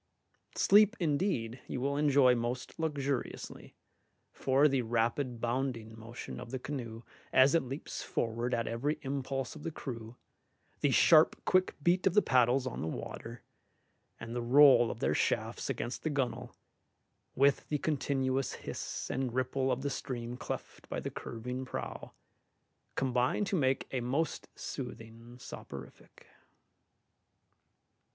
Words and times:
Sleep, 0.55 0.95
indeed, 0.99 1.61
you 1.67 1.79
will 1.79 1.95
enjoy 1.95 2.33
most 2.33 2.79
luxuriously, 2.79 3.75
for 4.31 4.67
the 4.67 4.81
rapid 4.81 5.39
bounding 5.39 5.95
motion 5.95 6.39
of 6.39 6.49
the 6.49 6.57
canoe 6.57 7.03
as 7.31 7.53
it 7.53 7.61
leaps 7.61 8.01
forward 8.01 8.51
at 8.51 8.67
every 8.67 8.97
impulse 9.03 9.55
of 9.55 9.61
the 9.61 9.69
crew, 9.69 10.15
the 10.79 10.89
sharp 10.89 11.45
quick 11.45 11.75
beat 11.83 12.07
of 12.07 12.15
the 12.15 12.21
paddles 12.23 12.65
on 12.65 12.81
the 12.81 12.87
water, 12.87 13.43
and 14.19 14.35
the 14.35 14.41
roll 14.41 14.89
of 14.89 15.01
their 15.01 15.13
shafts 15.13 15.69
against 15.69 16.01
the 16.01 16.09
gunwale, 16.09 16.55
with 17.35 17.69
the 17.69 17.77
continuous 17.77 18.53
hiss 18.53 19.07
and 19.11 19.35
ripple 19.35 19.71
of 19.71 19.81
the 19.83 19.91
stream 19.91 20.35
cleft 20.35 20.89
by 20.89 20.99
the 20.99 21.11
curving 21.11 21.63
prow, 21.63 22.11
combine 22.95 23.45
to 23.45 23.55
make 23.55 23.85
a 23.91 24.01
most 24.01 24.47
soothing 24.55 25.37
soporific. 25.37 26.25